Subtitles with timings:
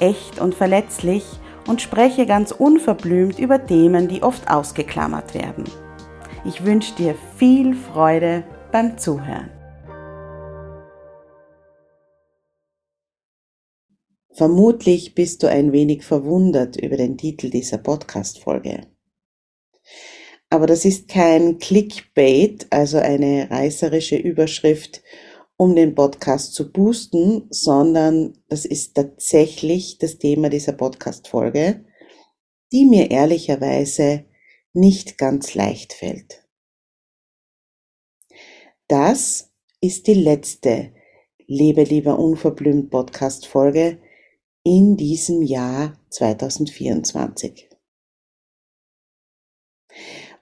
[0.00, 1.24] echt und verletzlich
[1.66, 5.64] und spreche ganz unverblümt über Themen, die oft ausgeklammert werden.
[6.44, 9.50] Ich wünsche dir viel Freude beim Zuhören.
[14.32, 18.86] Vermutlich bist du ein wenig verwundert über den Titel dieser Podcast-Folge.
[20.50, 25.02] Aber das ist kein Clickbait, also eine reißerische Überschrift
[25.56, 31.84] um den Podcast zu boosten, sondern das ist tatsächlich das Thema dieser Podcast-Folge,
[32.72, 34.26] die mir ehrlicherweise
[34.72, 36.46] nicht ganz leicht fällt.
[38.88, 40.92] Das ist die letzte
[41.46, 44.00] Lebe lieber unverblümt Podcast-Folge
[44.62, 47.70] in diesem Jahr 2024.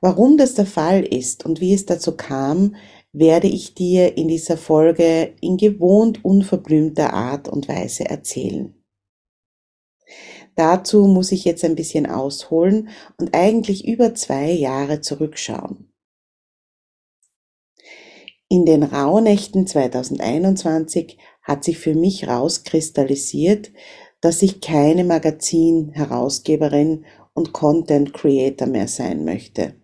[0.01, 2.77] Warum das der Fall ist und wie es dazu kam,
[3.15, 8.75] werde ich dir in dieser Folge in gewohnt unverblümter Art und Weise erzählen.
[10.57, 15.93] Dazu muss ich jetzt ein bisschen ausholen und eigentlich über zwei Jahre zurückschauen.
[18.49, 23.73] In den Rauhnächten 2021 hat sich für mich rauskristallisiert,
[24.21, 29.75] dass ich keine Magazin-Herausgeberin und Content Creator mehr sein möchte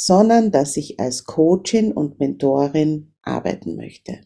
[0.00, 4.20] sondern dass ich als Coachin und Mentorin arbeiten möchte.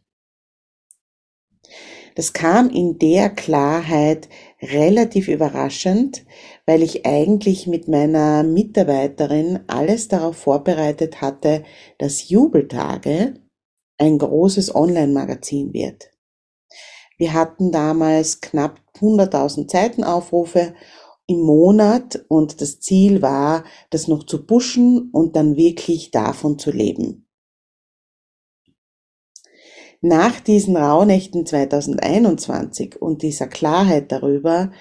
[2.15, 4.29] Das kam in der Klarheit
[4.61, 6.27] relativ überraschend,
[6.67, 11.65] weil ich eigentlich mit meiner Mitarbeiterin alles darauf vorbereitet hatte,
[11.97, 13.41] dass Jubeltage
[13.97, 16.11] ein großes Online-Magazin wird.
[17.17, 20.75] Wir hatten damals knapp 100.000 Seitenaufrufe
[21.27, 26.71] im Monat und das Ziel war, das noch zu pushen und dann wirklich davon zu
[26.71, 27.27] leben.
[30.01, 34.73] Nach diesen Rauhnächten 2021 und dieser Klarheit darüber,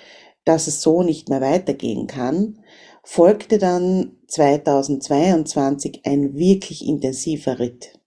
[0.46, 2.64] dass es so nicht mehr weitergehen kann,
[3.04, 8.00] folgte dann 2022 ein wirklich intensiver Ritt.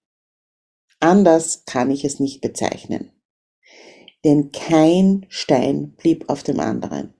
[0.98, 3.12] Anders kann ich es nicht bezeichnen.
[4.24, 7.14] Denn kein Stein blieb auf dem anderen.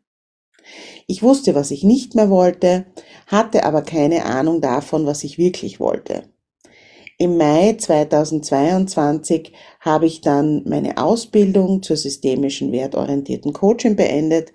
[1.07, 2.87] Ich wusste, was ich nicht mehr wollte,
[3.27, 6.25] hatte aber keine Ahnung davon, was ich wirklich wollte.
[7.19, 14.53] Im Mai 2022 habe ich dann meine Ausbildung zur systemischen wertorientierten Coaching beendet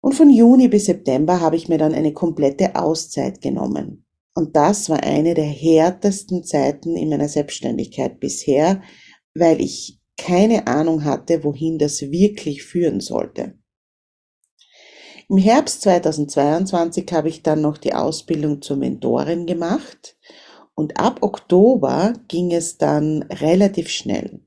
[0.00, 4.04] und von Juni bis September habe ich mir dann eine komplette Auszeit genommen.
[4.34, 8.82] Und das war eine der härtesten Zeiten in meiner Selbstständigkeit bisher,
[9.34, 13.54] weil ich keine Ahnung hatte, wohin das wirklich führen sollte.
[15.32, 20.18] Im Herbst 2022 habe ich dann noch die Ausbildung zur Mentorin gemacht
[20.74, 24.42] und ab Oktober ging es dann relativ schnell.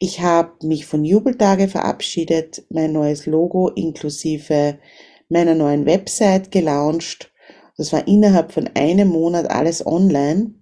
[0.00, 4.80] Ich habe mich von Jubeltage verabschiedet, mein neues Logo inklusive
[5.28, 7.32] meiner neuen Website gelauncht.
[7.76, 10.52] Das war innerhalb von einem Monat alles online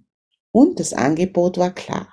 [0.52, 2.12] und das Angebot war klar.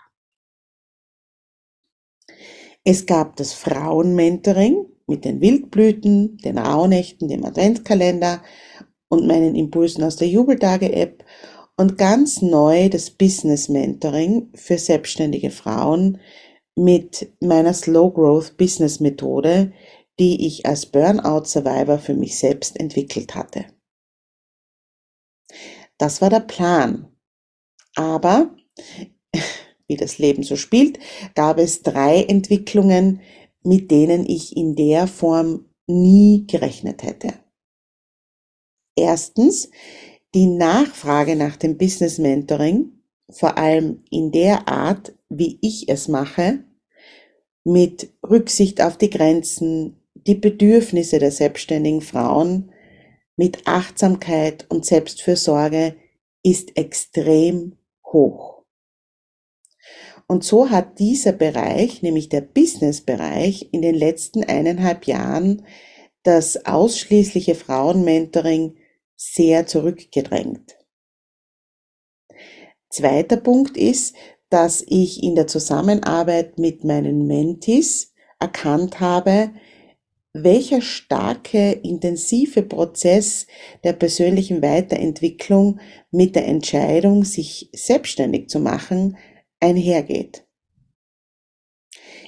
[2.85, 8.41] Es gab das Frauenmentoring, mit den Wildblüten, den Rauhnächten, dem Adventskalender
[9.09, 11.24] und meinen Impulsen aus der Jubeltage-App
[11.77, 16.19] und ganz neu das Business Mentoring für selbstständige Frauen
[16.75, 19.74] mit meiner Slow Growth Business Methode,
[20.18, 23.65] die ich als Burnout Survivor für mich selbst entwickelt hatte.
[25.97, 27.12] Das war der Plan.
[27.95, 28.56] Aber,
[29.88, 31.00] wie das Leben so spielt,
[31.36, 33.21] gab es drei Entwicklungen,
[33.63, 37.34] mit denen ich in der Form nie gerechnet hätte.
[38.96, 39.69] Erstens,
[40.34, 42.92] die Nachfrage nach dem Business Mentoring,
[43.30, 46.63] vor allem in der Art, wie ich es mache,
[47.63, 52.72] mit Rücksicht auf die Grenzen, die Bedürfnisse der selbstständigen Frauen,
[53.38, 55.96] mit Achtsamkeit und Selbstfürsorge
[56.44, 58.50] ist extrem hoch.
[60.31, 65.66] Und so hat dieser Bereich, nämlich der Business-Bereich, in den letzten eineinhalb Jahren
[66.24, 68.78] das ausschließliche Frauenmentoring
[69.18, 70.78] sehr zurückgedrängt.
[72.89, 74.16] Zweiter Punkt ist,
[74.48, 79.51] dass ich in der Zusammenarbeit mit meinen Mentis erkannt habe,
[80.31, 83.48] welcher starke, intensive Prozess
[83.84, 89.18] der persönlichen Weiterentwicklung mit der Entscheidung, sich selbstständig zu machen,
[89.62, 90.46] einhergeht.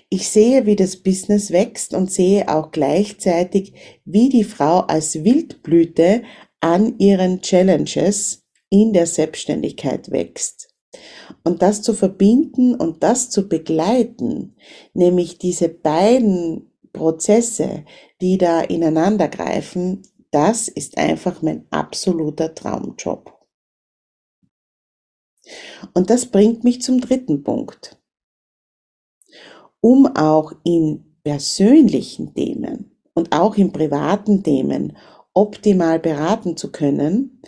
[0.09, 3.73] Ich sehe, wie das Business wächst und sehe auch gleichzeitig,
[4.05, 6.21] wie die Frau als Wildblüte
[6.59, 10.73] an ihren Challenges in der Selbstständigkeit wächst.
[11.43, 14.55] Und das zu verbinden und das zu begleiten,
[14.93, 17.83] nämlich diese beiden Prozesse,
[18.21, 23.32] die da ineinander greifen, das ist einfach mein absoluter Traumjob.
[25.93, 27.97] Und das bringt mich zum dritten Punkt.
[29.81, 34.97] Um auch in persönlichen Themen und auch in privaten Themen
[35.33, 37.41] optimal beraten zu können,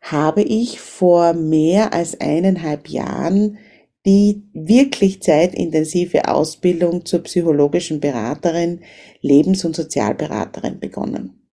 [0.00, 3.58] habe ich vor mehr als eineinhalb Jahren
[4.06, 8.82] die wirklich zeitintensive Ausbildung zur psychologischen Beraterin,
[9.20, 11.48] Lebens- und Sozialberaterin begonnen.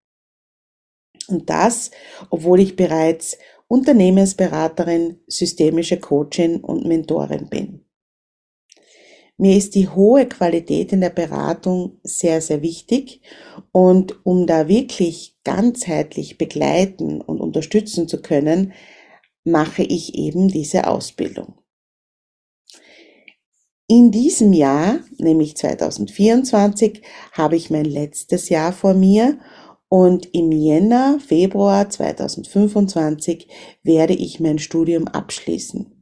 [1.28, 1.92] Und das,
[2.30, 3.38] obwohl ich bereits
[3.68, 7.86] Unternehmensberaterin, systemische Coachin und Mentorin bin.
[9.40, 13.22] Mir ist die hohe Qualität in der Beratung sehr, sehr wichtig
[13.72, 18.74] und um da wirklich ganzheitlich begleiten und unterstützen zu können,
[19.44, 21.54] mache ich eben diese Ausbildung.
[23.88, 29.40] In diesem Jahr, nämlich 2024, habe ich mein letztes Jahr vor mir
[29.90, 33.48] und im Jänner, Februar 2025
[33.84, 35.94] werde ich mein Studium abschließen.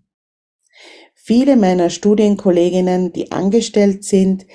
[1.14, 4.46] Viele meiner Studienkolleginnen, die angestellt sind,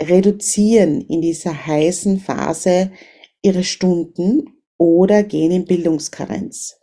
[0.00, 2.92] reduzieren in dieser heißen Phase
[3.42, 6.78] ihre Stunden oder gehen in Bildungskarenz.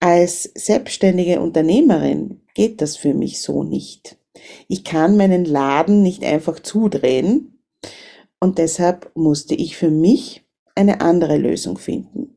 [0.00, 4.18] Als selbstständige Unternehmerin geht das für mich so nicht.
[4.68, 7.51] Ich kann meinen Laden nicht einfach zudrehen
[8.42, 10.44] und deshalb musste ich für mich
[10.74, 12.36] eine andere Lösung finden.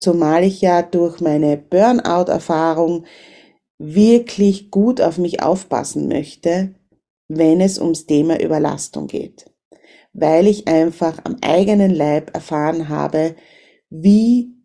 [0.00, 3.06] Zumal ich ja durch meine Burnout-Erfahrung
[3.78, 6.74] wirklich gut auf mich aufpassen möchte,
[7.28, 9.48] wenn es ums Thema Überlastung geht.
[10.12, 13.36] Weil ich einfach am eigenen Leib erfahren habe,
[13.90, 14.56] wie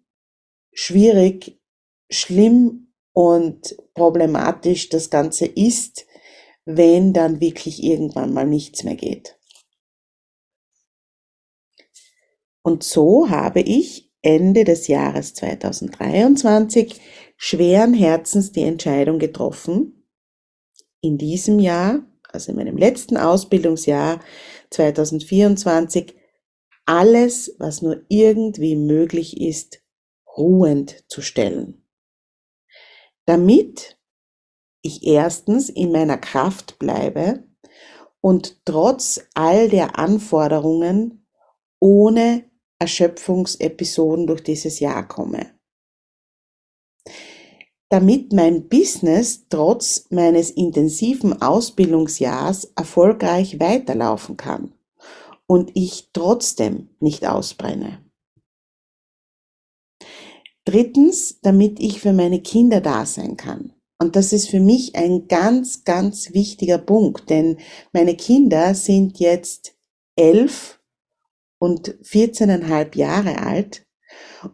[0.73, 1.62] schwierig
[2.09, 6.07] schlimm und problematisch das Ganze ist,
[6.65, 9.38] wenn dann wirklich irgendwann mal nichts mehr geht.
[12.61, 17.00] Und so habe ich Ende des Jahres 2023
[17.38, 20.00] schweren Herzens die Entscheidung getroffen,
[21.01, 24.19] in diesem Jahr, also in meinem letzten Ausbildungsjahr
[24.71, 26.15] 2024,
[26.85, 29.81] alles, was nur irgendwie möglich ist,
[30.38, 31.85] ruhend zu stellen.
[33.25, 33.97] Damit
[34.81, 37.44] ich erstens in meiner Kraft bleibe
[38.21, 41.27] und trotz all der Anforderungen
[41.79, 42.49] ohne
[42.79, 45.51] Erschöpfungsepisoden durch dieses Jahr komme.
[47.89, 54.74] Damit mein Business trotz meines intensiven Ausbildungsjahrs erfolgreich weiterlaufen kann
[55.48, 58.03] und ich trotzdem nicht ausbrenne.
[60.65, 63.74] Drittens, damit ich für meine Kinder da sein kann.
[63.98, 67.57] Und das ist für mich ein ganz, ganz wichtiger Punkt, denn
[67.91, 69.75] meine Kinder sind jetzt
[70.15, 70.78] elf
[71.60, 73.86] und vierzehneinhalb Jahre alt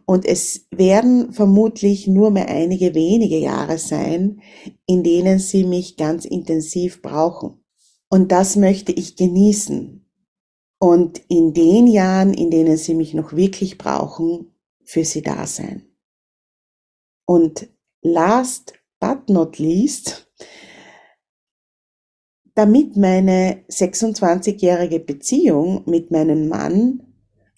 [0.04, 4.42] und es werden vermutlich nur mehr einige wenige Jahre sein,
[4.86, 7.64] in denen sie mich ganz intensiv brauchen.
[8.08, 10.04] Und das möchte ich genießen.
[10.78, 14.52] Und in den Jahren, in denen sie mich noch wirklich brauchen,
[14.84, 15.86] für sie da sein.
[17.24, 17.68] Und
[18.02, 20.30] last but not least,
[22.56, 27.02] damit meine 26-jährige Beziehung mit meinem Mann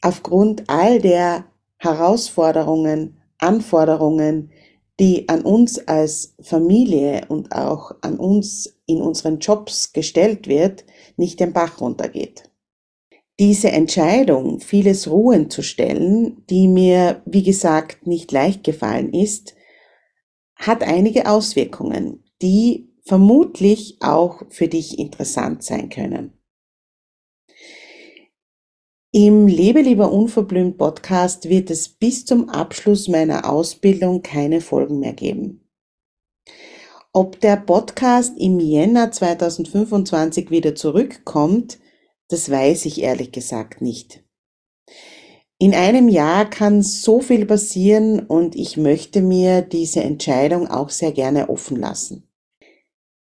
[0.03, 1.45] aufgrund all der
[1.79, 4.51] Herausforderungen, Anforderungen,
[4.99, 10.85] die an uns als Familie und auch an uns in unseren Jobs gestellt wird,
[11.17, 12.51] nicht den Bach runtergeht.
[13.39, 19.55] Diese Entscheidung, vieles ruhen zu stellen, die mir, wie gesagt, nicht leicht gefallen ist,
[20.57, 26.35] hat einige Auswirkungen, die vermutlich auch für dich interessant sein können.
[29.11, 35.15] Im Lebe lieber unverblümt Podcast wird es bis zum Abschluss meiner Ausbildung keine Folgen mehr
[35.15, 35.67] geben.
[37.15, 41.79] Ob der Podcast im Jänner 2025 wieder zurückkommt,
[42.29, 44.23] das weiß ich ehrlich gesagt nicht.
[45.59, 51.13] In einem Jahr kann so viel passieren und ich möchte mir diese Entscheidung auch sehr
[51.13, 52.28] gerne offen lassen.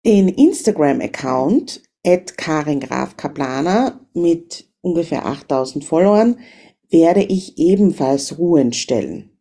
[0.05, 6.39] Den Instagram-Account at Karin Graf Kaplaner mit ungefähr 8000 Followern,
[6.89, 9.31] werde ich ebenfalls ruhend stellen.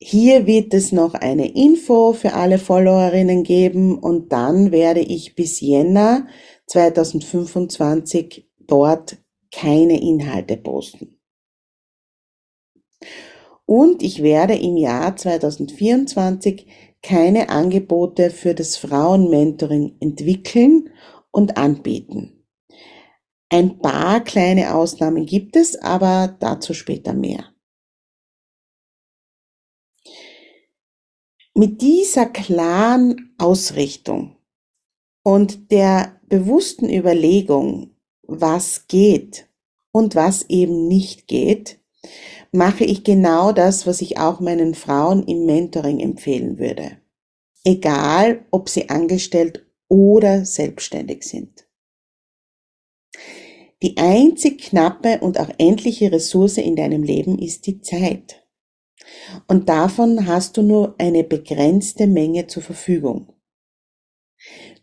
[0.00, 5.60] Hier wird es noch eine Info für alle Followerinnen geben und dann werde ich bis
[5.60, 6.26] Jänner
[6.66, 9.18] 2025 dort
[9.52, 11.20] keine Inhalte posten.
[13.64, 16.66] Und ich werde im Jahr 2024
[17.02, 20.90] keine Angebote für das Frauenmentoring entwickeln
[21.30, 22.44] und anbieten.
[23.50, 27.52] Ein paar kleine Ausnahmen gibt es, aber dazu später mehr.
[31.54, 34.38] Mit dieser klaren Ausrichtung
[35.22, 39.50] und der bewussten Überlegung, was geht
[39.92, 41.78] und was eben nicht geht,
[42.52, 46.98] mache ich genau das, was ich auch meinen Frauen im Mentoring empfehlen würde.
[47.64, 51.66] Egal, ob sie angestellt oder selbstständig sind.
[53.82, 58.46] Die einzig knappe und auch endliche Ressource in deinem Leben ist die Zeit.
[59.48, 63.32] Und davon hast du nur eine begrenzte Menge zur Verfügung.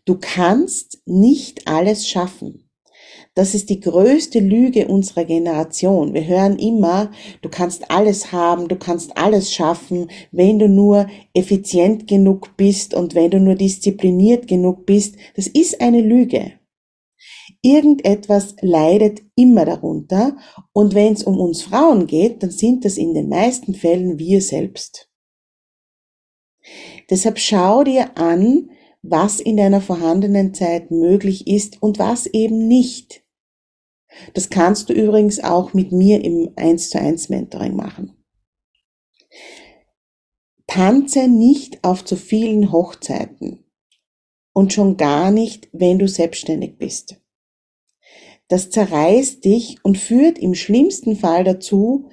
[0.04, 2.69] Du kannst nicht alles schaffen.
[3.34, 6.14] Das ist die größte Lüge unserer Generation.
[6.14, 12.08] Wir hören immer, du kannst alles haben, du kannst alles schaffen, wenn du nur effizient
[12.08, 15.16] genug bist und wenn du nur diszipliniert genug bist.
[15.36, 16.52] Das ist eine Lüge.
[17.62, 20.36] Irgendetwas leidet immer darunter
[20.72, 24.40] und wenn es um uns Frauen geht, dann sind das in den meisten Fällen wir
[24.40, 25.08] selbst.
[27.10, 28.70] Deshalb schau dir an,
[29.02, 33.19] was in deiner vorhandenen Zeit möglich ist und was eben nicht.
[34.34, 38.16] Das kannst du übrigens auch mit mir im 1 zu 1 Mentoring machen.
[40.66, 43.64] Tanze nicht auf zu vielen Hochzeiten
[44.52, 47.20] und schon gar nicht, wenn du selbstständig bist.
[48.48, 52.08] Das zerreißt dich und führt im schlimmsten Fall dazu,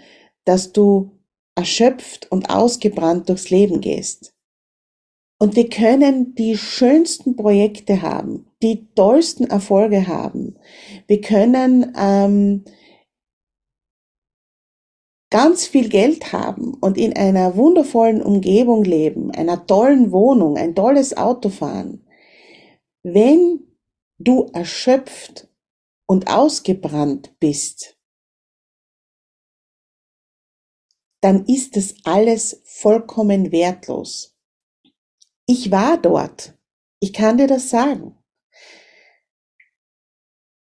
[0.45, 1.11] dass du
[1.55, 4.35] erschöpft und ausgebrannt durchs Leben gehst.
[5.39, 10.57] Und wir können die schönsten Projekte haben, die tollsten Erfolge haben.
[11.07, 12.65] Wir können ähm,
[15.29, 21.15] ganz viel Geld haben und in einer wundervollen Umgebung leben, einer tollen Wohnung, ein tolles
[21.15, 22.05] Auto fahren.
[23.03, 23.67] Wenn
[24.17, 25.47] du erschöpft
[26.07, 27.97] und ausgebrannt bist,
[31.21, 34.35] dann ist es alles vollkommen wertlos.
[35.45, 36.57] Ich war dort.
[36.99, 38.16] Ich kann dir das sagen.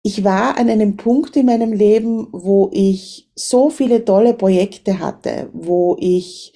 [0.07, 5.51] Ich war an einem Punkt in meinem Leben, wo ich so viele tolle Projekte hatte,
[5.53, 6.53] wo ich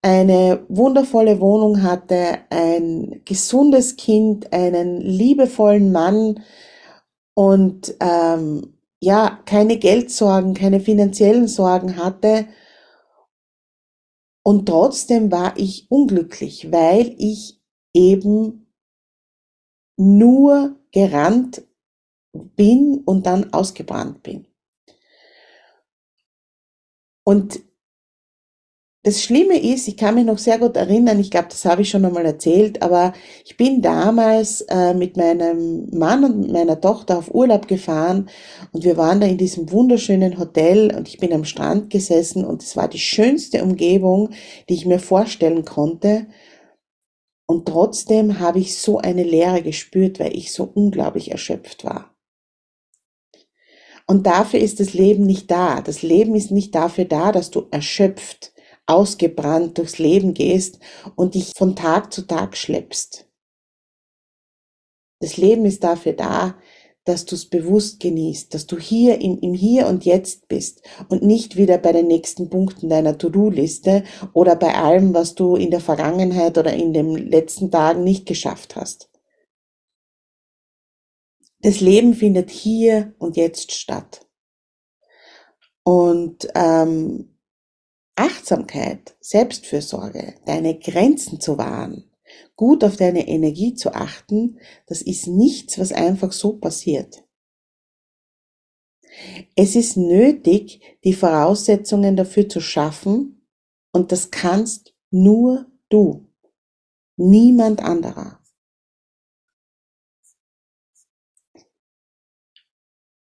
[0.00, 6.42] eine wundervolle Wohnung hatte, ein gesundes Kind, einen liebevollen Mann,
[7.34, 12.46] und ähm, ja, keine Geldsorgen, keine finanziellen Sorgen hatte.
[14.42, 17.60] Und trotzdem war ich unglücklich, weil ich
[17.92, 18.72] eben
[19.98, 21.65] nur gerannt
[22.36, 24.46] bin und dann ausgebrannt bin.
[27.24, 27.60] Und
[29.06, 31.90] das Schlimme ist, ich kann mich noch sehr gut erinnern, ich glaube, das habe ich
[31.90, 33.12] schon einmal erzählt, aber
[33.44, 38.28] ich bin damals äh, mit meinem Mann und meiner Tochter auf Urlaub gefahren
[38.72, 42.64] und wir waren da in diesem wunderschönen Hotel und ich bin am Strand gesessen und
[42.64, 44.30] es war die schönste Umgebung,
[44.68, 46.26] die ich mir vorstellen konnte.
[47.46, 52.15] Und trotzdem habe ich so eine Leere gespürt, weil ich so unglaublich erschöpft war.
[54.08, 55.80] Und dafür ist das Leben nicht da.
[55.80, 58.52] Das Leben ist nicht dafür da, dass du erschöpft
[58.86, 60.78] ausgebrannt durchs Leben gehst
[61.16, 63.28] und dich von Tag zu Tag schleppst.
[65.20, 66.56] Das Leben ist dafür da,
[67.04, 71.22] dass du es bewusst genießt, dass du hier in, im Hier und Jetzt bist und
[71.22, 75.80] nicht wieder bei den nächsten Punkten deiner To-Do-Liste oder bei allem, was du in der
[75.80, 79.08] Vergangenheit oder in den letzten Tagen nicht geschafft hast.
[81.60, 84.26] Das Leben findet hier und jetzt statt.
[85.82, 87.38] Und ähm,
[88.16, 92.10] Achtsamkeit, Selbstfürsorge, deine Grenzen zu wahren,
[92.56, 97.24] gut auf deine Energie zu achten, das ist nichts, was einfach so passiert.
[99.54, 103.46] Es ist nötig, die Voraussetzungen dafür zu schaffen
[103.92, 106.26] und das kannst nur du,
[107.16, 108.40] niemand anderer.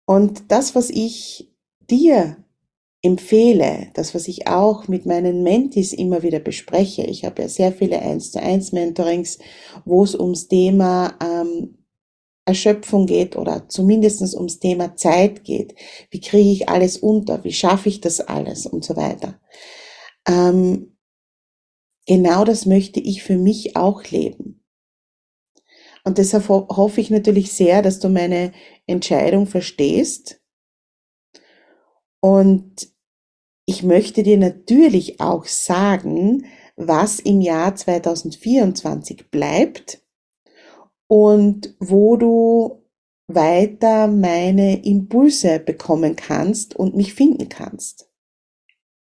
[0.05, 1.51] Und das, was ich
[1.89, 2.38] dir
[3.01, 7.71] empfehle, das, was ich auch mit meinen Mentis immer wieder bespreche, ich habe ja sehr
[7.71, 9.38] viele 1 zu 1 Mentorings,
[9.85, 11.77] wo es ums Thema ähm,
[12.45, 15.75] Erschöpfung geht oder zumindestens ums Thema Zeit geht.
[16.12, 17.43] Wie kriege ich alles unter?
[17.43, 18.67] Wie schaffe ich das alles?
[18.67, 19.39] Und so weiter.
[20.27, 20.97] Ähm,
[22.05, 24.63] genau das möchte ich für mich auch leben.
[26.03, 28.51] Und deshalb hoffe ich natürlich sehr, dass du meine
[28.88, 30.42] Entscheidung verstehst.
[32.20, 32.89] Und
[33.65, 40.01] ich möchte dir natürlich auch sagen, was im Jahr 2024 bleibt
[41.08, 42.84] und wo du
[43.27, 48.10] weiter meine Impulse bekommen kannst und mich finden kannst.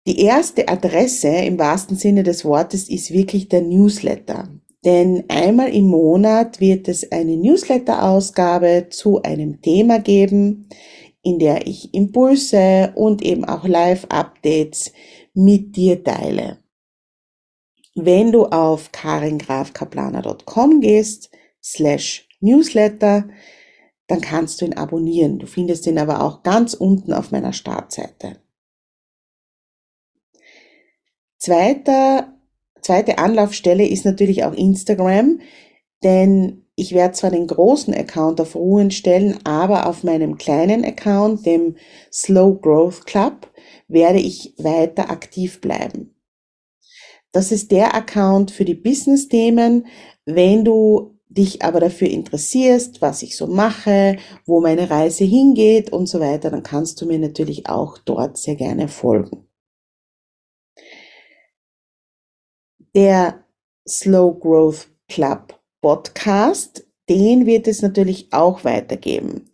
[0.08, 4.50] Die erste Adresse im wahrsten Sinne des Wortes ist wirklich der Newsletter.
[4.84, 10.70] Denn einmal im Monat wird es eine Newsletter-Ausgabe zu einem Thema geben,
[11.22, 14.92] in der ich Impulse und eben auch Live-Updates
[15.34, 16.58] mit dir teile.
[17.94, 21.30] Wenn du auf karingrafkaplaner.com gehst,
[21.62, 23.30] slash Newsletter,
[24.08, 25.40] dann kannst du ihn abonnieren.
[25.40, 28.42] Du findest ihn aber auch ganz unten auf meiner Startseite.
[31.38, 32.41] Zweiter,
[32.82, 35.40] zweite Anlaufstelle ist natürlich auch Instagram,
[36.04, 41.46] denn ich werde zwar den großen Account auf Ruhen stellen, aber auf meinem kleinen Account,
[41.46, 41.76] dem
[42.12, 43.52] Slow Growth Club,
[43.88, 46.16] werde ich weiter aktiv bleiben.
[47.32, 49.86] Das ist der Account für die Business-Themen.
[50.26, 56.08] Wenn du dich aber dafür interessierst, was ich so mache, wo meine Reise hingeht und
[56.08, 59.48] so weiter, dann kannst du mir natürlich auch dort sehr gerne folgen.
[62.94, 63.46] Der
[63.88, 69.50] Slow Growth Club Podcast, den wird es natürlich auch weitergeben.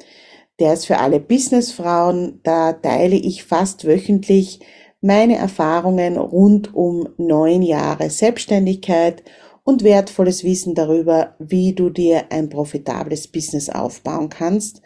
[0.59, 4.59] Der ist für alle Businessfrauen, da teile ich fast wöchentlich
[5.01, 9.23] meine Erfahrungen rund um neun Jahre Selbstständigkeit
[9.63, 14.81] und wertvolles Wissen darüber, wie du dir ein profitables Business aufbauen kannst,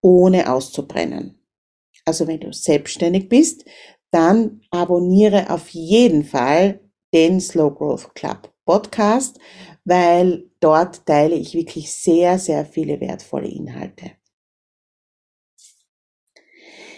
[0.00, 1.44] ohne auszubrennen.
[2.04, 3.64] Also wenn du selbstständig bist,
[4.12, 6.78] dann abonniere auf jeden Fall
[7.12, 9.38] den Slow Growth Club Podcast,
[9.84, 14.10] weil dort teile ich wirklich sehr, sehr viele wertvolle Inhalte.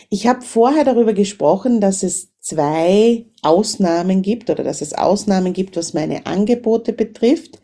[0.08, 5.76] Ich habe vorher darüber gesprochen, dass es zwei Ausnahmen gibt oder dass es Ausnahmen gibt,
[5.76, 7.60] was meine Angebote betrifft.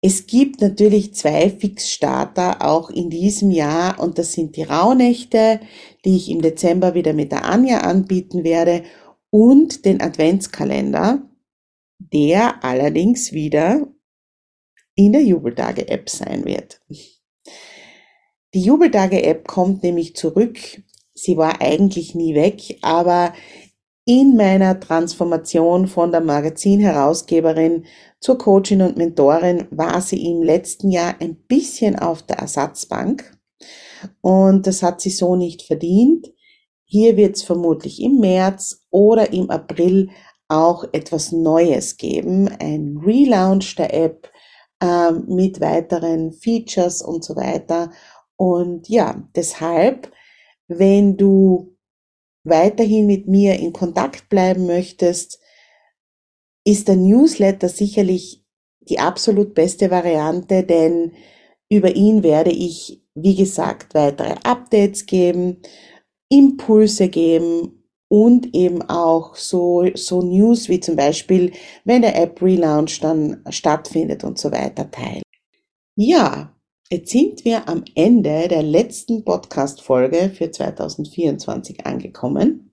[0.00, 5.60] Es gibt natürlich zwei Fixstarter auch in diesem Jahr und das sind die Rauhnächte,
[6.04, 8.84] die ich im Dezember wieder mit der Anja anbieten werde
[9.30, 11.22] und den Adventskalender,
[12.00, 13.86] der allerdings wieder
[14.94, 16.80] in der Jubeltage-App sein wird.
[18.54, 20.58] Die Jubeltage-App kommt nämlich zurück
[21.20, 23.32] sie war eigentlich nie weg, aber
[24.04, 27.84] in meiner Transformation von der Magazinherausgeberin
[28.18, 33.38] zur Coachin und Mentorin war sie im letzten Jahr ein bisschen auf der Ersatzbank
[34.20, 36.32] und das hat sie so nicht verdient.
[36.84, 40.10] Hier wird es vermutlich im März oder im April
[40.50, 44.30] auch etwas Neues geben, ein Relaunch der App
[44.82, 47.90] äh, mit weiteren Features und so weiter.
[48.36, 50.12] Und ja, deshalb
[50.70, 51.76] wenn du
[52.44, 55.40] weiterhin mit mir in Kontakt bleiben möchtest,
[56.64, 58.44] ist der Newsletter sicherlich
[58.80, 61.12] die absolut beste Variante, denn
[61.68, 65.60] über ihn werde ich, wie gesagt, weitere Updates geben,
[66.28, 67.79] Impulse geben
[68.10, 71.52] und eben auch so, so News wie zum Beispiel,
[71.84, 75.22] wenn der App Relaunch dann stattfindet und so weiter teilen.
[75.96, 76.54] Ja,
[76.92, 82.72] Jetzt sind wir am Ende der letzten Podcast-Folge für 2024 angekommen.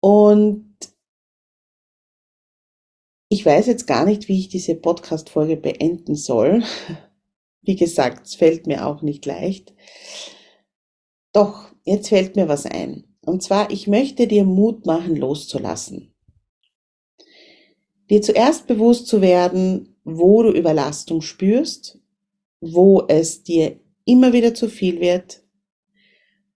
[0.00, 0.76] Und
[3.28, 6.64] ich weiß jetzt gar nicht, wie ich diese Podcast-Folge beenden soll.
[7.62, 9.74] Wie gesagt, es fällt mir auch nicht leicht.
[11.32, 13.17] Doch, jetzt fällt mir was ein.
[13.28, 16.14] Und zwar, ich möchte dir Mut machen, loszulassen.
[18.10, 21.98] Dir zuerst bewusst zu werden, wo du Überlastung spürst
[22.60, 25.44] wo es dir immer wieder zu viel wird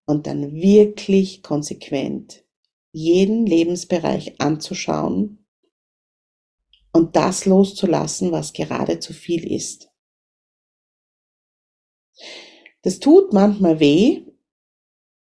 [0.06, 2.44] und dann wirklich konsequent
[2.92, 5.46] jeden Lebensbereich anzuschauen
[6.92, 9.90] und das loszulassen, was gerade zu viel ist.
[12.82, 14.26] Das tut manchmal weh,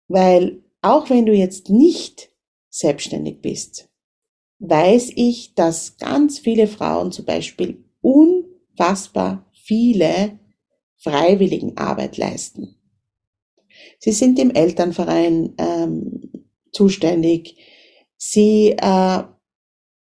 [0.08, 2.30] Weil auch wenn du jetzt nicht
[2.70, 3.89] selbstständig bist,
[4.60, 10.39] weiß ich, dass ganz viele Frauen zum Beispiel unfassbar viele
[10.98, 12.76] Freiwilligenarbeit leisten.
[14.00, 17.58] Sie sind im Elternverein ähm, zuständig,
[18.18, 19.24] sie äh,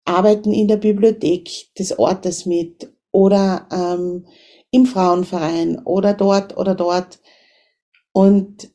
[0.05, 4.27] arbeiten in der Bibliothek des Ortes mit oder ähm,
[4.71, 7.21] im Frauenverein oder dort oder dort.
[8.13, 8.74] Und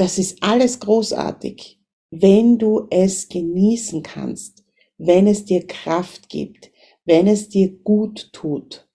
[0.00, 1.78] das ist alles großartig,
[2.10, 4.64] wenn du es genießen kannst,
[4.96, 6.72] wenn es dir Kraft gibt,
[7.04, 8.88] wenn es dir gut tut.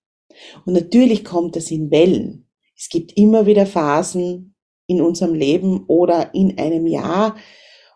[0.65, 2.49] Und natürlich kommt es in Wellen.
[2.75, 4.55] Es gibt immer wieder Phasen
[4.87, 7.37] in unserem Leben oder in einem Jahr,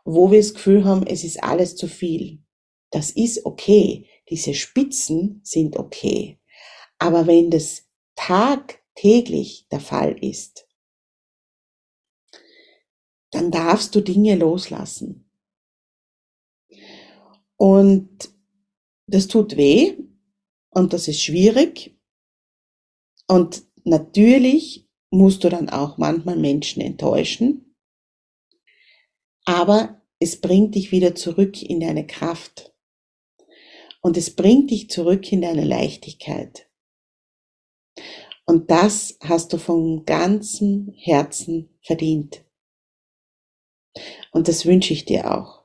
[0.05, 2.43] wo wir das Gefühl haben, es ist alles zu viel.
[2.91, 4.05] Das ist okay.
[4.29, 6.39] Diese Spitzen sind okay.
[6.99, 10.68] Aber wenn das tagtäglich der Fall ist,
[13.31, 15.29] dann darfst du Dinge loslassen.
[17.57, 18.29] Und
[19.07, 19.97] das tut weh
[20.69, 21.97] und das ist schwierig.
[23.27, 27.75] Und natürlich musst du dann auch manchmal Menschen enttäuschen.
[29.45, 32.73] Aber es bringt dich wieder zurück in deine Kraft.
[34.01, 36.69] Und es bringt dich zurück in deine Leichtigkeit.
[38.45, 42.45] Und das hast du von ganzem Herzen verdient.
[44.31, 45.63] Und das wünsche ich dir auch.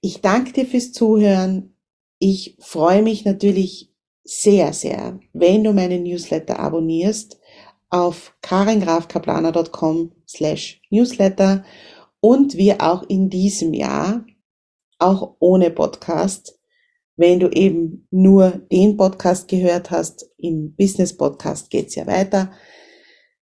[0.00, 1.76] Ich danke dir fürs Zuhören.
[2.18, 3.92] Ich freue mich natürlich
[4.24, 7.38] sehr, sehr, wenn du meinen Newsletter abonnierst
[7.90, 11.64] auf karingrafkaplaner.com slash newsletter
[12.20, 14.24] und wir auch in diesem Jahr,
[14.98, 16.58] auch ohne Podcast,
[17.16, 22.50] wenn du eben nur den Podcast gehört hast, im Business Podcast geht's ja weiter,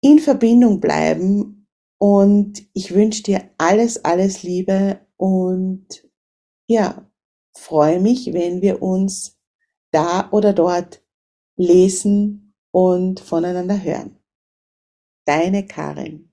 [0.02, 1.55] in Verbindung bleiben
[1.98, 6.08] und ich wünsche dir alles, alles Liebe und
[6.68, 7.10] ja,
[7.56, 9.40] freue mich, wenn wir uns
[9.92, 11.04] da oder dort
[11.58, 14.20] lesen und voneinander hören.
[15.26, 16.32] Deine Karin.